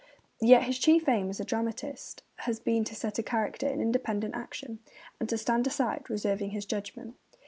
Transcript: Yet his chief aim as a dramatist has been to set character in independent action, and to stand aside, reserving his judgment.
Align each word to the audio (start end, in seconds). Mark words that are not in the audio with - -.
Yet 0.41 0.63
his 0.63 0.79
chief 0.79 1.07
aim 1.07 1.29
as 1.29 1.39
a 1.39 1.45
dramatist 1.45 2.23
has 2.37 2.59
been 2.59 2.83
to 2.85 2.95
set 2.95 3.23
character 3.23 3.67
in 3.67 3.79
independent 3.79 4.33
action, 4.35 4.79
and 5.19 5.29
to 5.29 5.37
stand 5.37 5.67
aside, 5.67 6.09
reserving 6.09 6.49
his 6.49 6.65
judgment. 6.65 7.17